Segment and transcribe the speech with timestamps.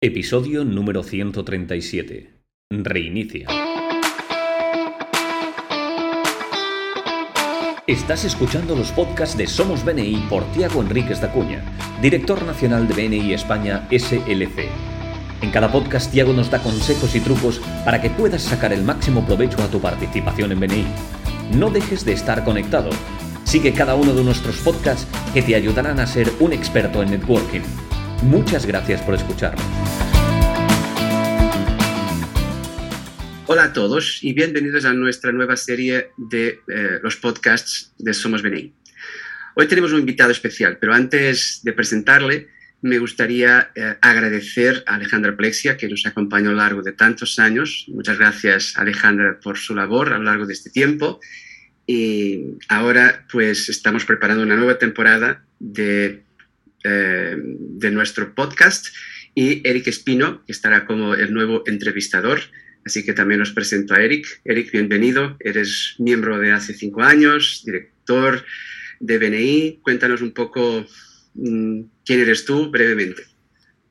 [0.00, 2.30] Episodio número 137.
[2.70, 3.48] Reinicia.
[7.84, 11.64] Estás escuchando los podcasts de Somos BNI por Tiago Enríquez Dacuña,
[12.00, 14.68] director nacional de BNI España SLC.
[15.42, 19.26] En cada podcast Tiago nos da consejos y trucos para que puedas sacar el máximo
[19.26, 20.86] provecho a tu participación en BNI.
[21.56, 22.90] No dejes de estar conectado.
[23.42, 27.87] Sigue cada uno de nuestros podcasts que te ayudarán a ser un experto en networking.
[28.22, 29.64] Muchas gracias por escucharnos.
[33.46, 38.42] Hola a todos y bienvenidos a nuestra nueva serie de eh, los podcasts de Somos
[38.42, 38.74] BNI.
[39.54, 42.48] Hoy tenemos un invitado especial, pero antes de presentarle,
[42.82, 47.38] me gustaría eh, agradecer a Alejandra Plexia, que nos acompañó a lo largo de tantos
[47.38, 47.86] años.
[47.88, 51.20] Muchas gracias, Alejandra, por su labor a lo largo de este tiempo.
[51.86, 56.22] Y ahora, pues, estamos preparando una nueva temporada de
[56.84, 58.86] eh, de nuestro podcast
[59.34, 62.40] y Eric Espino, que estará como el nuevo entrevistador.
[62.84, 64.26] Así que también os presento a Eric.
[64.44, 65.36] Eric, bienvenido.
[65.40, 68.44] Eres miembro de hace cinco años, director
[69.00, 69.80] de BNI.
[69.82, 70.86] Cuéntanos un poco
[71.34, 73.22] mm, quién eres tú brevemente.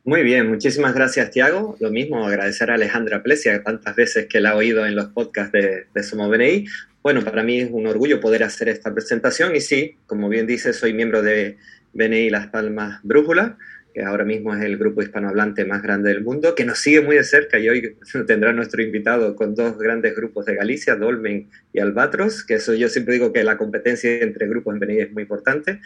[0.04, 1.76] Muy bien, muchísimas gracias Tiago.
[1.82, 5.52] Lo mismo, agradecer a Alejandra Plesia, tantas veces que la ha oído en los podcasts
[5.52, 6.66] de, de Somos BNI.
[7.04, 10.74] Bueno, para mí es un orgullo poder hacer esta presentación y sí, como bien dice,
[10.74, 11.58] soy miembro de
[11.98, 13.58] BNI Las Palmas Brújula,
[13.94, 17.16] que ahora mismo es el grupo hispanohablante más grande del mundo, que nos sigue muy
[17.16, 21.80] de cerca y hoy tendrá nuestro invitado con dos grandes grupos de Galicia, Dolmen y
[21.80, 25.24] Albatros, que eso yo siempre digo que la competencia entre grupos en BNI es muy
[25.24, 25.82] importante.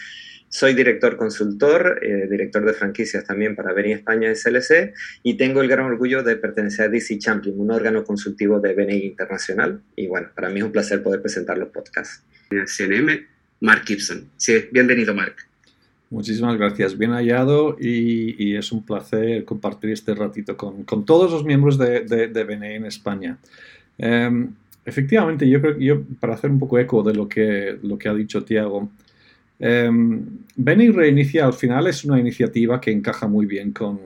[0.50, 5.70] Soy director consultor, eh, director de franquicias también para BNI España SLC y tengo el
[5.70, 9.82] gran orgullo de pertenecer a DC Champion, un órgano consultivo de BNI Internacional.
[9.96, 12.26] Y bueno, para mí es un placer poder presentar los podcasts.
[12.50, 13.26] CNM,
[13.62, 14.30] Mark Gibson.
[14.74, 15.51] Bienvenido, Mark.
[16.12, 21.78] Muchísimas gracias, bien hallado y, es un placer compartir este ratito con, todos los miembros
[21.78, 23.38] de, de, BNE en España.
[23.98, 24.50] Em,
[24.84, 28.10] efectivamente, yo creo que yo, para hacer un poco eco de lo que, lo que
[28.10, 28.90] ha dicho Tiago,
[29.58, 29.90] eh,
[30.58, 34.00] BNI Reinicia al final es una iniciativa que encaja muy bien con,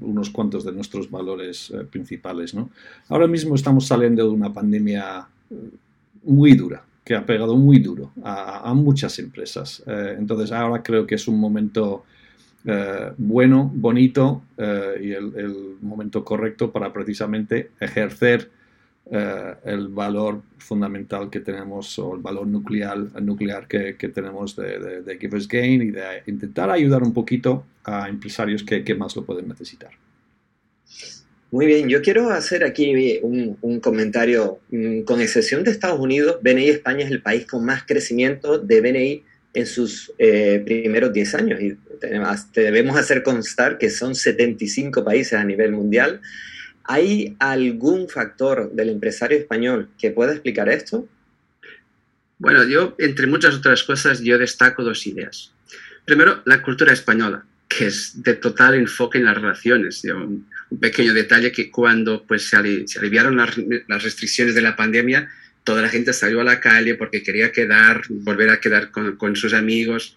[0.00, 2.54] unos cuantos de nuestros valores eh, principales.
[3.10, 5.28] Ahora mismo estamos saliendo de una pandemia
[6.22, 9.82] muy dura, que ha pegado muy duro a, muchas empresas.
[9.86, 12.04] Eh, entonces ahora creo que es un momento
[12.66, 18.50] eh, bueno, bonito eh, y el, momento correcto para precisamente ejercer
[19.10, 25.48] el valor fundamental que tenemos o el valor nuclear, nuclear que, tenemos de, de, Givers
[25.48, 29.92] Gain y de intentar ayudar un poquito a empresarios que más lo pueden necesitar.
[31.50, 34.60] Muy bien, yo quiero hacer aquí un, comentario.
[34.70, 38.80] Mm, con excepción de Estados Unidos, BNI España es el país con más crecimiento de
[38.80, 41.60] BNI en sus eh, primeros 10 años.
[41.60, 41.76] Y
[42.54, 46.20] debemos hacer constar que son 75 países a nivel mundial.
[46.84, 51.08] ¿Hay algún factor del empresario español que pueda explicar esto?
[52.38, 55.52] Bueno, yo, entre muchas otras cosas, yo destaco dos ideas.
[56.04, 60.02] Primero, la cultura española, que es de total enfoque en las relaciones
[60.70, 65.28] un pequeño detalle que cuando pues, se, aliviaron las, restricciones de la pandemia,
[65.64, 69.54] toda la gente salió a la calle porque quería quedar, volver a quedar con, sus
[69.54, 70.16] amigos.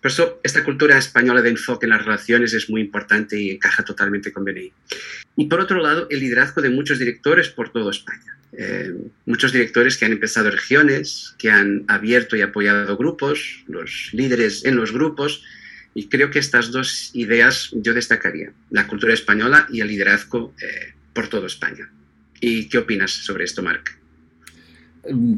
[0.00, 3.84] Por eso esta cultura española de enfoque en las relaciones es muy importante y encaja
[3.84, 4.72] totalmente con BNI.
[5.36, 8.36] Y por otro lado, el liderazgo de muchos directores por toda España.
[8.56, 8.92] Eh,
[9.26, 14.76] muchos directores que han empezado regiones, que han abierto y apoyado grupos, los líderes en
[14.76, 15.42] los grupos,
[15.94, 20.92] y creo que estas dos ideas yo destacaría, la cultura española y el liderazgo eh,
[21.12, 21.90] por toda España.
[22.40, 23.98] ¿Y qué opinas sobre esto, Marc?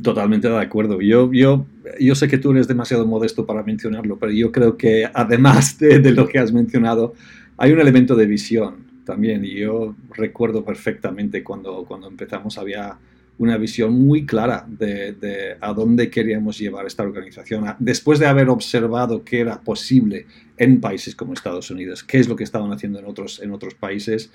[0.03, 1.01] Totalmente de acuerdo.
[1.01, 1.67] Yo, yo,
[2.01, 5.99] yo sé que tú eres demasiado modesto para mencionarlo, pero yo creo que además de,
[5.99, 7.15] de lo que has mencionado,
[7.57, 9.45] hay un elemento de visión también.
[9.45, 12.99] Y yo recuerdo perfectamente cuando, cuando empezamos, había
[13.39, 17.65] una visión muy clara de, a dónde queríamos llevar esta organización.
[17.79, 22.37] Después de haber observado qué era posible en países como Estados Unidos, qué es lo
[22.37, 24.31] que estaban haciendo en otros, en otros países.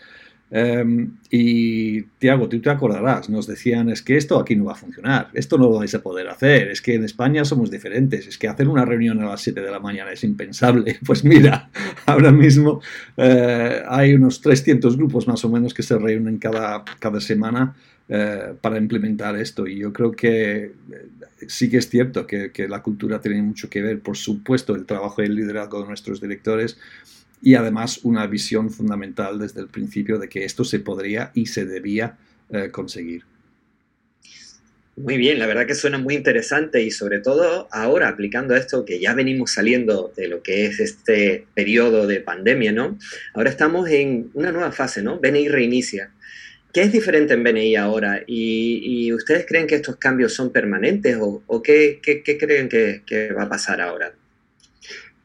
[0.53, 4.75] Em, y Tiago, tú te acordarás, nos decían, es que esto aquí no va a
[4.75, 8.38] funcionar, esto no lo vais a poder hacer, es que en España somos diferentes, es
[8.38, 11.00] que hacer una reunión a las 7 de la mañana es impensable.
[11.06, 11.69] Pues mira,
[12.06, 12.81] ahora mismo
[13.18, 17.75] eh, hay unos 300 grupos más o menos que se reúnen cada, cada semana
[18.13, 19.65] eh, para implementar esto.
[19.65, 20.71] Y yo creo que eh,
[21.48, 25.21] sí que es cierto que, la cultura tiene mucho que ver, por supuesto, el trabajo
[25.21, 26.77] y el liderazgo de nuestros directores
[27.41, 31.65] y además una visión fundamental desde el principio de que esto se podría y se
[31.65, 32.17] debía
[32.49, 33.23] eh, conseguir.
[34.97, 38.99] Muy bien, la verdad que suena muy interesante y sobre todo ahora aplicando esto que
[38.99, 42.99] ya venimos saliendo de lo que es este periodo de pandemia, ¿no?
[43.33, 45.17] Ahora estamos en una nueva fase, ¿no?
[45.19, 46.11] BNI reinicia.
[46.73, 48.21] ¿Qué es diferente en BNI ahora?
[48.27, 53.49] ¿Y, ustedes creen que estos cambios son permanentes o, qué, creen que, que va a
[53.49, 54.13] pasar ahora?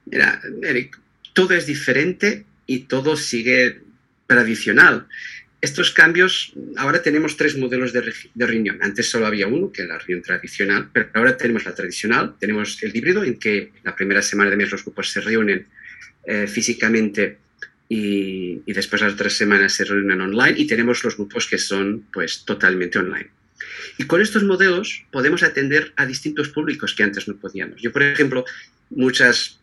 [0.07, 0.99] Mira, Eric,
[1.37, 3.83] todo es diferente y todo sigue
[4.27, 5.07] tradicional.
[5.61, 8.79] Estos cambios, ahora tenemos tres modelos de, reunión.
[8.81, 12.83] Antes solo había uno, que es la reunión tradicional, pero ahora tenemos la tradicional, tenemos
[12.83, 15.67] el híbrido, en que la primera semana de mes los grupos se reúnen
[16.25, 17.37] eh, físicamente
[17.87, 22.47] y, después las otras semanas se reúnen online, y tenemos los grupos que son pues
[22.47, 23.29] totalmente online.
[23.99, 27.83] Y con estos modelos podemos atender a distintos públicos que antes no podíamos.
[27.83, 28.47] Yo, por ejemplo,
[28.89, 29.61] muchas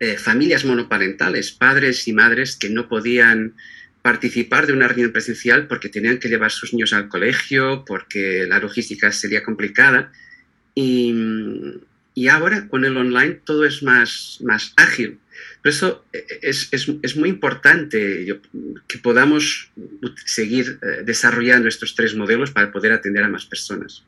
[0.00, 3.54] eh, familias monoparentales, padres y madres que no podían
[4.02, 8.58] participar de una reunión presencial porque tenían que llevar sus niños al colegio, porque la
[8.58, 10.12] logística sería complicada.
[10.74, 11.12] Y,
[12.14, 15.18] y ahora con el online todo es más, más ágil.
[15.62, 18.38] Por eso eh, es, es, es muy importante
[18.86, 19.70] que podamos
[20.24, 24.04] seguir eh, desarrollando estos tres modelos para poder atender a más personas.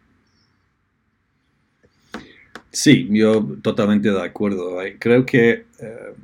[2.71, 4.79] Sí, yo totalmente de acuerdo.
[4.99, 6.15] Creo que eh,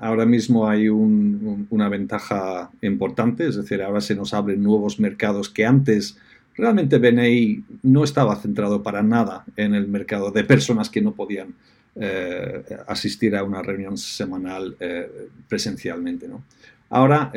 [0.00, 5.64] ahora mismo hay una ventaja importante, es decir, ahora se nos abren nuevos mercados que
[5.64, 6.18] antes
[6.54, 11.54] realmente BNI no estaba centrado para nada en el mercado de personas que no podían
[11.94, 16.28] eh, asistir a una reunión semanal eh, presencialmente.
[16.28, 16.42] ¿no?
[16.90, 17.32] Ahora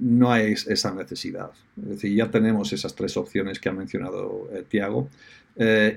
[0.00, 1.50] no hay esa necesidad.
[1.80, 5.08] Es decir, ya tenemos esas tres opciones que ha mencionado Tiago.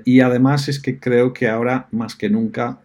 [0.03, 2.79] Y además es que creo que ahora más que nunca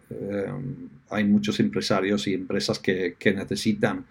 [1.11, 4.05] hay muchos empresarios y empresas que, necesitan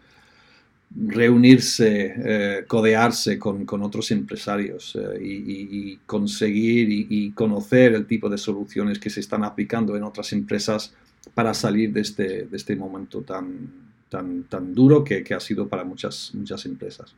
[0.95, 8.99] reunirse, eh, codearse con, otros empresarios eh, y, conseguir y, conocer el tipo de soluciones
[8.99, 10.93] que se están aplicando en otras empresas
[11.35, 13.71] para salir de este, de este momento tan,
[14.09, 17.15] tan, tan duro que, que, ha sido para muchas, muchas empresas.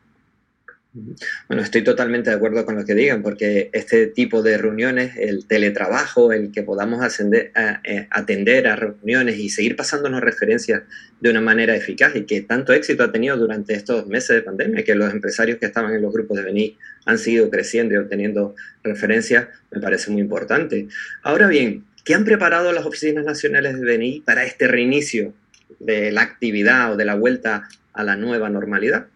[1.48, 5.46] Bueno, estoy totalmente de acuerdo con lo que digan, porque este tipo de reuniones, el
[5.46, 10.82] teletrabajo, el que podamos eh, atender a reuniones y seguir pasándonos referencias
[11.18, 14.84] de una manera eficaz y que tanto éxito ha tenido durante estos meses de pandemia,
[14.84, 18.54] que los empresarios que estaban en los grupos de BNI han seguido creciendo y obteniendo
[18.82, 20.88] referencias, me parece muy importante.
[21.22, 25.32] Ahora bien, ¿qué han preparado las oficinas nacionales de BNI para este reinicio
[25.78, 29.06] de la actividad o de la vuelta a la nueva normalidad?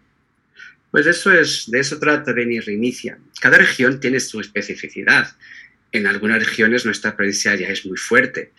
[0.97, 3.19] Pues eso es, de eso trata Beni Reinicia.
[3.39, 5.27] Cada región tiene su especificidad.
[5.91, 8.51] En algunas regiones nuestra presencia ya es muy fuerte,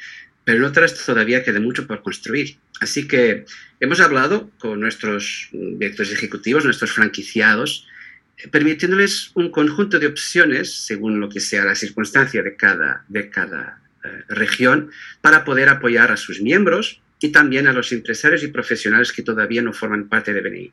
[0.44, 2.58] pero en otras todavía queda mucho por construir.
[2.80, 3.44] Así que
[3.80, 7.88] hemos hablado con nuestros directores ejecutivos, nuestros franquiciados,
[8.36, 13.30] eh, permitiéndoles un conjunto de opciones, según lo que sea la circunstancia de cada, de
[13.30, 18.46] cada eh, región, para poder apoyar a sus miembros y también a los empresarios y
[18.46, 20.72] profesionales que todavía no forman parte de BNI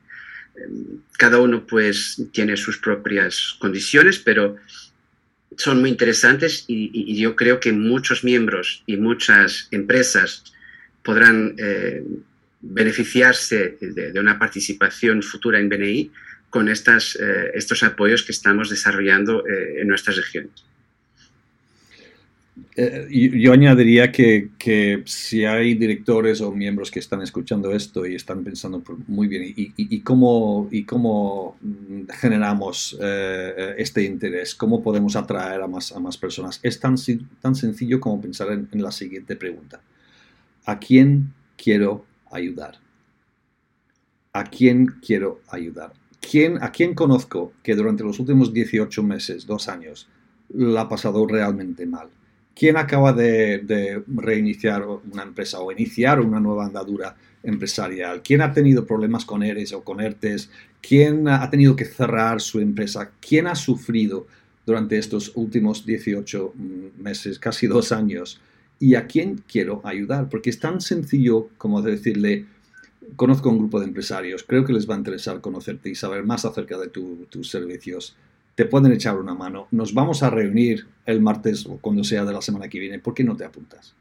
[1.18, 4.58] cada uno pues tiene sus propias condiciones, pero
[5.58, 10.44] son muy interesantes y, yo creo que muchos miembros y muchas empresas
[11.04, 12.04] podrán eh,
[12.62, 16.12] beneficiarse de, una participación futura en BNI
[16.50, 16.74] con eh,
[17.54, 20.65] estos apoyos que estamos desarrollando eh, en nuestras regiones.
[22.78, 28.44] Eh, yo añadiría que, si hay directores o miembros que están escuchando esto y están
[28.44, 31.58] pensando muy bien, ¿y, cómo, cómo
[32.20, 34.56] generamos eh, este interés?
[34.56, 36.60] ¿Cómo podemos atraer a más, personas?
[36.64, 36.96] Es tan,
[37.42, 39.82] tan sencillo como pensar en, en la siguiente pregunta.
[40.66, 42.80] ¿A quién quiero ayudar?
[44.32, 45.94] ¿A quién quiero ayudar?
[46.20, 50.08] ¿Quién, ¿A quién conozco que durante los últimos 18 meses, dos años,
[50.50, 52.10] la ha pasado realmente mal?
[52.56, 58.22] ¿Quién acaba de, reiniciar una empresa o iniciar una nueva andadura empresarial?
[58.24, 60.50] ¿Quién ha tenido problemas con ERES o con ERTES?
[60.82, 63.12] ¿Quién ha tenido que cerrar su empresa?
[63.20, 64.26] ¿Quién ha sufrido
[64.66, 66.54] durante estos últimos 18
[66.98, 68.40] meses, casi dos años?
[68.80, 70.30] ¿Y a quién quiero ayudar?
[70.30, 72.46] Porque es tan sencillo como decirle,
[73.18, 76.46] conozco un grupo de empresarios, creo que les va a interesar conocerte y saber más
[76.46, 78.16] acerca de tus servicios
[78.56, 79.68] te pueden echar una mano.
[79.72, 83.00] Nos vamos a reunir el martes o cuando sea de la semana que viene.
[83.00, 83.94] ¿Por qué no te apuntas?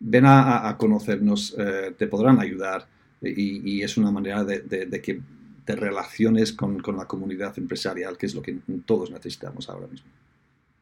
[0.00, 2.86] Ven a, conocernos, eh, te podrán ayudar
[3.20, 5.20] y, es una manera de, que
[5.64, 10.08] te relaciones con, la comunidad empresarial, que es lo que todos necesitamos ahora mismo.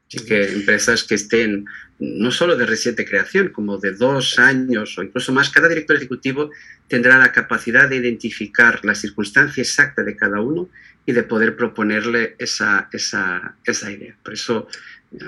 [0.08, 1.66] Así que empresas que estén
[1.98, 6.50] no solo de reciente creación, como de dos años o incluso más, cada director ejecutivo
[6.88, 10.68] tendrá la capacidad de identificar la circunstancia exacta de cada uno
[11.06, 14.16] y de poder proponerle esa, esa, esa idea.
[14.22, 14.68] Por eso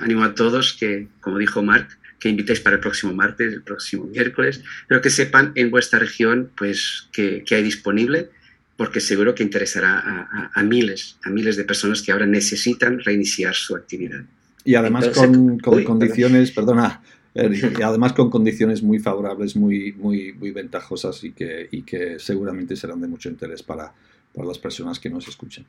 [0.00, 4.04] animo a todos que, como dijo Mark, que invitéis para el próximo martes, el próximo
[4.04, 8.28] miércoles, pero que sepan en vuestra región pues, que, que hay disponible,
[8.76, 13.54] porque seguro que interesará a, a, miles, a miles de personas que ahora necesitan reiniciar
[13.54, 14.24] su actividad.
[14.64, 17.02] Y además con, con condiciones, perdona,
[17.34, 22.74] y además con condiciones muy favorables, muy, muy, muy ventajosas y que, y que seguramente
[22.76, 23.92] serán de mucho interés para,
[24.34, 25.64] para las personas que nos escuchen.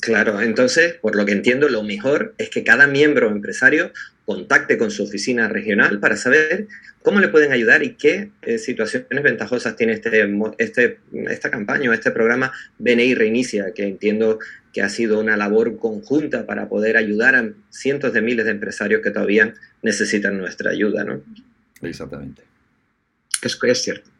[0.00, 3.92] Claro, entonces, por lo que entiendo, lo mejor es que cada miembro empresario
[4.24, 6.68] contacte con su oficina regional para saber
[7.02, 10.98] cómo le pueden ayudar y qué eh, situaciones ventajosas tiene este, este,
[11.28, 14.38] esta campaña o este programa BNI Reinicia, que entiendo
[14.72, 19.02] que ha sido una labor conjunta para poder ayudar a cientos de miles de empresarios
[19.02, 21.22] que todavía necesitan nuestra ayuda, ¿no?
[21.82, 22.42] Exactamente.
[23.42, 24.10] Es, es cierto.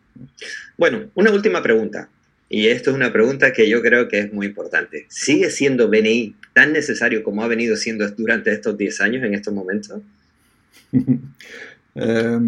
[0.76, 2.08] Bueno, una última pregunta.
[2.48, 5.06] Y esto es una pregunta que yo creo que es muy importante.
[5.08, 9.54] ¿Sigue siendo BNI tan necesario como ha venido siendo durante estos 10 años en estos
[9.54, 10.02] momentos?
[11.94, 12.40] eh,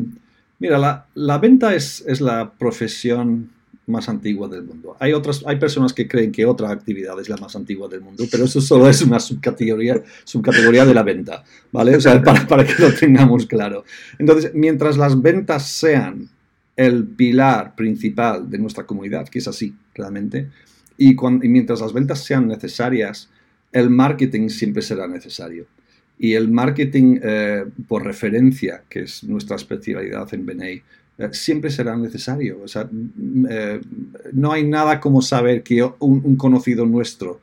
[0.58, 3.50] mira, la, la venta es, es, la profesión
[3.86, 4.96] más antigua del mundo.
[5.00, 8.24] Hay, otras, hay personas que creen que otra actividad es la más antigua del mundo,
[8.30, 11.96] pero eso solo es una subcategoría, subcategoría de la venta, ¿vale?
[11.96, 13.84] O sea, para, para que lo tengamos claro.
[14.18, 16.28] Entonces, mientras las ventas sean
[16.76, 20.48] el pilar principal de nuestra comunidad, que es así realmente.
[20.96, 23.28] Y, cuando, y, mientras las ventas sean necesarias,
[23.72, 25.66] el marketing siempre será necesario.
[26.18, 30.82] Y el marketing eh, por referencia, que es nuestra especialidad en BNI,
[31.32, 32.60] siempre será necesario.
[32.62, 32.88] O sea,
[33.50, 33.80] eh,
[34.32, 37.40] no hay nada como saber que un, un, conocido nuestro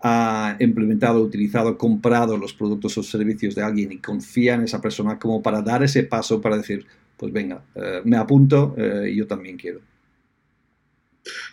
[0.00, 5.18] ha implementado, utilizado, comprado los productos o servicios de alguien y confía en esa persona
[5.18, 9.26] como para dar ese paso para decir, pues venga, eh, me apunto eh, y yo
[9.26, 9.80] también quiero.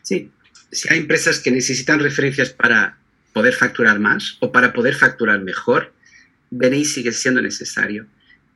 [0.03, 0.31] Sí,
[0.71, 2.97] si hay empresas que necesitan referencias para
[3.33, 5.91] poder facturar más o para poder facturar mejor,
[6.51, 8.05] BNI sigue siendo necesario.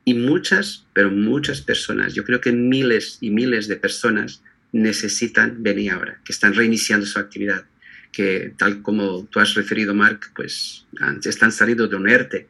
[0.04, 4.42] Y muchas, pero muchas personas, yo creo que miles y miles de personas
[4.72, 7.64] necesitan BNI ahora, que están reiniciando su actividad,
[8.12, 10.86] que tal como tú has referido, Mark, pues
[11.24, 12.48] están saliendo de un ERTE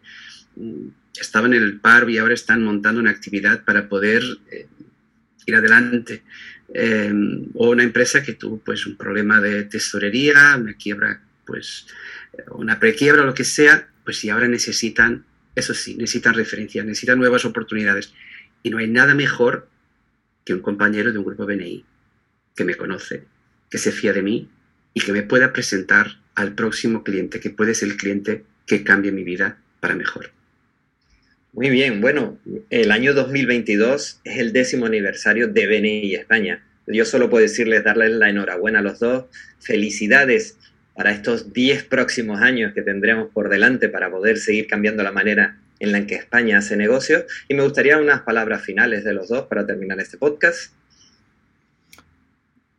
[1.19, 4.66] estaban en el paro y ahora están montando una actividad para poder eh,
[5.47, 6.23] ir adelante.
[6.73, 7.12] Eh,
[7.54, 11.87] o una empresa que tuvo pues un problema de tesorería, una quiebra, pues
[12.52, 17.45] una prequiebra lo que sea, pues si ahora necesitan, eso sí, necesitan referencias, necesitan nuevas
[17.45, 18.12] oportunidades.
[18.62, 19.69] Y no hay nada mejor
[20.45, 21.85] que un compañero de un grupo BNI
[22.57, 23.25] que me conoce,
[23.71, 24.49] que se fía de mí
[24.95, 29.12] y que me pueda presentar al próximo cliente, que puede ser el cliente que cambie
[29.12, 30.30] mi vida para mejor.
[31.52, 32.38] Muy bien, bueno,
[32.71, 36.64] el año 2022 es el décimo aniversario de BNI España.
[36.87, 39.25] Yo solo puedo decirles, darles la enhorabuena a los dos.
[39.59, 40.57] Felicidades
[40.94, 45.59] para estos 10 próximos años que tendremos por delante para poder seguir cambiando la manera
[45.78, 47.25] en la que España hace negocios.
[47.49, 50.73] Y me gustaría unas palabras finales de los dos para terminar este podcast.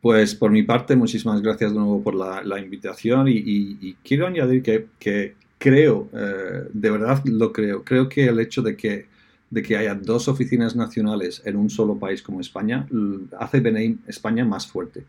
[0.00, 4.86] Pues por mi parte, muchísimas gracias de nuevo por la, invitación y, quiero añadir que,
[4.98, 9.06] que creo, eh, de verdad lo creo, creo que el hecho de que,
[9.48, 12.88] de que haya dos oficinas nacionales en un solo país como España
[13.38, 15.04] hace BNI España más fuerte.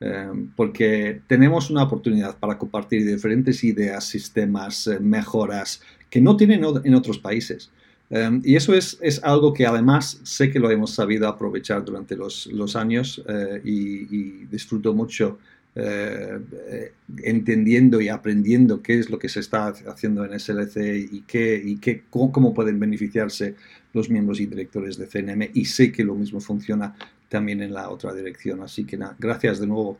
[0.00, 6.64] Eh, porque tenemos una oportunidad para compartir diferentes ideas, sistemas, eh, mejoras que no tienen
[6.84, 7.70] en otros países.
[8.08, 12.16] Um, y eso es, es, algo que además sé que lo hemos sabido aprovechar durante
[12.16, 15.38] los, los años uh, y, y, disfruto mucho
[15.76, 16.92] eh,
[17.22, 21.76] entendiendo y aprendiendo qué es lo que se está haciendo en SLC y, qué, y
[21.76, 23.54] qué, cómo, cómo, pueden beneficiarse
[23.92, 26.96] los miembros y directores de CNM y sé que lo mismo funciona
[27.30, 28.62] también en la otra dirección.
[28.62, 29.98] Así que nada, gracias de nuevo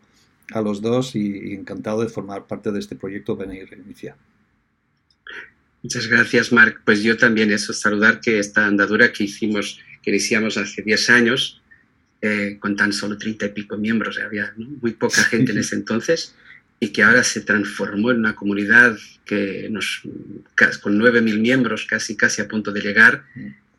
[0.53, 4.17] a los dos y, y encantado de formar parte de este proyecto Venir Reinicia.
[5.83, 6.83] Muchas gracias, Marc.
[6.85, 11.63] Pues yo también eso, saludar que esta andadura que hicimos, que iniciamos hace 10 años,
[12.21, 14.69] eh, con tan solo treinta y pico miembros, había ¿no?
[14.83, 16.35] muy poca gente en ese entonces,
[16.79, 20.03] y que ahora se transformó en una comunidad que nos,
[20.83, 23.25] con 9.000 miembros, casi, casi a punto de llegar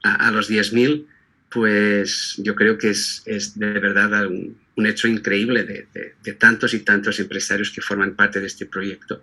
[0.03, 1.05] a, a los 10.000,
[1.51, 5.87] pues yo creo que es, es de verdad un, un hecho increíble de,
[6.23, 9.21] de, tantos y tantos empresarios que forman parte de este proyecto.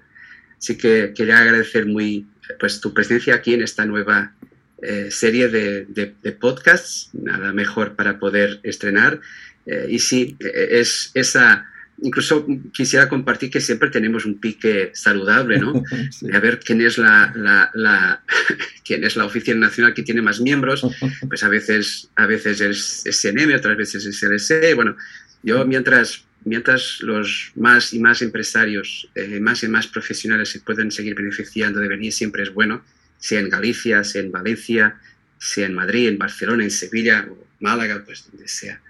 [0.58, 2.26] Así que quería agradecer muy
[2.60, 4.34] pues, tu presencia aquí en esta nueva
[4.82, 9.20] eh, serie de, de, de, podcasts, nada mejor para poder estrenar.
[9.64, 11.66] Eh, y sí, es esa
[12.02, 15.82] incluso quisiera compartir que siempre tenemos un pique saludable, ¿no?
[16.32, 17.32] A ver quién es la,
[17.74, 18.22] la,
[18.84, 20.86] quién es la oficina nacional que tiene más miembros.
[21.28, 24.74] Pues a veces, a veces es SNM, otras veces es LSE.
[24.74, 24.96] Bueno,
[25.42, 30.90] yo mientras, mientras los más y más empresarios, eh, más y más profesionales se pueden
[30.90, 32.82] seguir beneficiando de venir, siempre es bueno,
[33.18, 34.98] sea en Galicia, sea en Valencia,
[35.38, 38.80] sea en Madrid, en Barcelona, en Sevilla o Málaga, pues donde sea.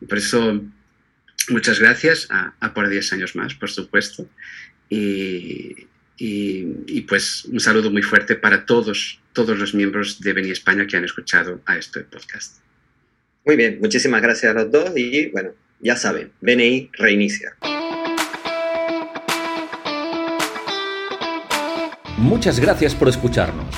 [0.00, 0.62] Y por eso
[1.50, 4.28] muchas gracias, a, por 10 años más, por supuesto.
[4.88, 5.86] Y,
[7.08, 11.04] pues un saludo muy fuerte para todos, todos los miembros de Beni España que han
[11.04, 12.58] escuchado a este podcast.
[13.44, 17.56] Muy bien, muchísimas gracias a los dos y bueno, ya saben, BNI reinicia.
[22.18, 23.74] Muchas gracias por escucharnos.